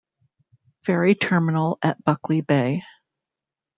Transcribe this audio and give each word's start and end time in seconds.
Ferry 0.83 1.13
terminal 1.13 1.77
at 1.83 2.03
Buckley 2.03 2.41
Bay. 2.41 2.81